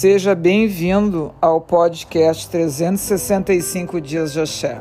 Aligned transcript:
Seja 0.00 0.32
bem-vindo 0.32 1.34
ao 1.42 1.60
podcast 1.60 2.48
365 2.50 4.00
Dias 4.00 4.32
de 4.32 4.40
Axé. 4.40 4.80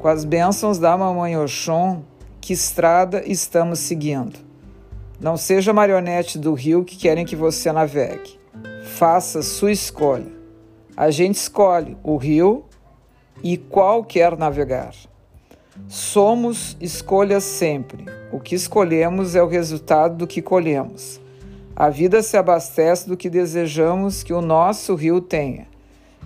Com 0.00 0.08
as 0.08 0.24
bênçãos 0.24 0.80
da 0.80 0.98
Mamãe 0.98 1.38
Oxum, 1.38 2.02
que 2.40 2.52
estrada 2.52 3.22
estamos 3.24 3.78
seguindo? 3.78 4.40
Não 5.20 5.36
seja 5.36 5.72
marionete 5.72 6.40
do 6.40 6.54
rio 6.54 6.84
que 6.84 6.96
querem 6.96 7.24
que 7.24 7.36
você 7.36 7.70
navegue. 7.70 8.36
Faça 8.82 9.42
sua 9.42 9.70
escolha. 9.70 10.32
A 10.96 11.08
gente 11.12 11.36
escolhe 11.36 11.96
o 12.02 12.16
rio 12.16 12.64
e 13.44 13.56
qual 13.56 14.02
quer 14.02 14.36
navegar. 14.36 14.92
Somos 15.86 16.76
escolhas 16.80 17.44
sempre. 17.44 18.06
O 18.32 18.40
que 18.40 18.56
escolhemos 18.56 19.36
é 19.36 19.42
o 19.42 19.46
resultado 19.46 20.16
do 20.16 20.26
que 20.26 20.42
colhemos. 20.42 21.20
A 21.74 21.88
vida 21.88 22.22
se 22.22 22.36
abastece 22.36 23.08
do 23.08 23.16
que 23.16 23.30
desejamos 23.30 24.22
que 24.22 24.32
o 24.32 24.42
nosso 24.42 24.94
rio 24.94 25.22
tenha. 25.22 25.66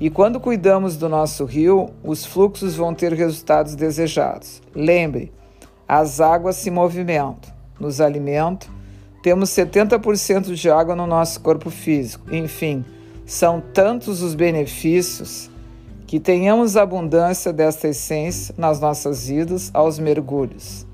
E 0.00 0.10
quando 0.10 0.40
cuidamos 0.40 0.96
do 0.96 1.08
nosso 1.08 1.44
rio, 1.44 1.90
os 2.02 2.26
fluxos 2.26 2.74
vão 2.74 2.92
ter 2.92 3.12
resultados 3.12 3.76
desejados. 3.76 4.60
Lembre, 4.74 5.32
as 5.86 6.20
águas 6.20 6.56
se 6.56 6.70
movimentam, 6.70 7.54
nos 7.78 8.00
alimentam, 8.00 8.68
temos 9.22 9.50
70% 9.50 10.52
de 10.52 10.68
água 10.68 10.96
no 10.96 11.06
nosso 11.06 11.40
corpo 11.40 11.70
físico. 11.70 12.34
Enfim, 12.34 12.84
são 13.24 13.60
tantos 13.60 14.22
os 14.22 14.34
benefícios 14.34 15.48
que 16.08 16.18
tenhamos 16.18 16.76
abundância 16.76 17.52
desta 17.52 17.88
essência 17.88 18.54
nas 18.58 18.80
nossas 18.80 19.28
vidas 19.28 19.70
aos 19.72 19.98
mergulhos. 19.98 20.84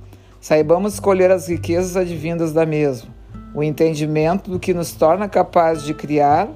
Saibamos 0.41 0.95
escolher 0.95 1.31
as 1.31 1.49
riquezas 1.49 1.97
advindas 1.97 2.53
da 2.53 2.67
mesma 2.67 3.22
o 3.55 3.63
entendimento 3.63 4.51
do 4.51 4.59
que 4.59 4.73
nos 4.73 4.93
torna 4.93 5.29
capazes 5.29 5.85
de 5.85 5.95
criar 5.95 6.49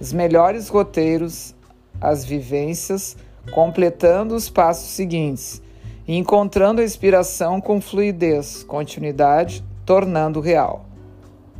os 0.00 0.12
melhores 0.12 0.68
roteiros, 0.68 1.54
as 2.00 2.24
vivências, 2.24 3.16
completando 3.52 4.34
os 4.34 4.50
passos 4.50 4.90
seguintes 4.90 5.62
e 6.06 6.16
encontrando 6.16 6.80
a 6.80 6.84
inspiração 6.84 7.60
com 7.60 7.80
fluidez, 7.80 8.62
continuidade, 8.64 9.64
tornando 9.86 10.40
real 10.40 10.86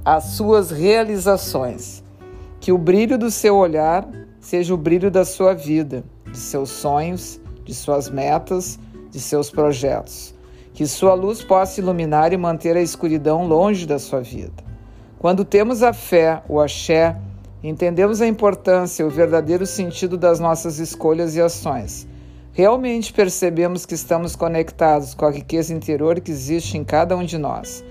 as 0.04 0.24
suas 0.24 0.70
realizações. 0.70 2.04
Que 2.60 2.70
o 2.70 2.78
brilho 2.78 3.16
do 3.16 3.30
seu 3.30 3.56
olhar 3.56 4.06
seja 4.38 4.74
o 4.74 4.76
brilho 4.76 5.10
da 5.10 5.24
sua 5.24 5.54
vida, 5.54 6.04
de 6.30 6.36
seus 6.36 6.69
sonhos, 6.70 7.41
de 7.64 7.74
suas 7.74 8.10
metas, 8.10 8.78
de 9.10 9.19
seus 9.19 9.50
projetos. 9.50 10.34
Que 10.74 10.86
sua 10.86 11.14
luz 11.14 11.42
possa 11.42 11.80
iluminar 11.80 12.32
e 12.32 12.36
manter 12.36 12.76
a 12.76 12.82
escuridão 12.82 13.46
longe 13.46 13.86
da 13.86 13.98
sua 13.98 14.20
vida. 14.20 14.73
Quando 15.25 15.42
temos 15.42 15.83
a 15.83 15.94
fé, 15.94 16.42
o 16.47 16.61
axé, 16.61 17.17
entendemos 17.62 18.20
a 18.20 18.27
importância 18.27 19.03
e 19.03 19.06
o 19.06 19.11
verdadeiro 19.11 19.64
sentido 19.64 20.19
das 20.19 20.39
nossas 20.39 20.78
escolhas 20.78 21.34
e 21.34 21.41
ações. 21.41 22.06
Realmente 22.53 23.11
percebemos 23.11 23.86
que 23.86 23.94
estamos 23.94 24.36
conectados 24.36 25.14
com 25.14 25.25
a 25.25 25.31
riqueza 25.31 25.72
interior 25.72 26.20
que 26.20 26.31
existe 26.31 26.77
em 26.77 26.84
cada 26.84 27.16
um 27.16 27.25
de 27.25 27.39
nós. 27.39 27.83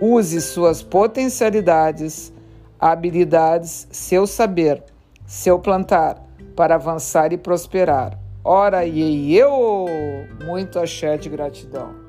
Use 0.00 0.40
suas 0.40 0.82
potencialidades, 0.82 2.32
habilidades, 2.80 3.86
seu 3.90 4.26
saber, 4.26 4.82
seu 5.26 5.58
plantar 5.58 6.24
para 6.56 6.76
avançar 6.76 7.34
e 7.34 7.36
prosperar. 7.36 8.18
Ora 8.42 8.86
e 8.86 9.36
eu! 9.36 9.84
Muito 10.42 10.78
axé 10.78 11.18
de 11.18 11.28
gratidão. 11.28 12.07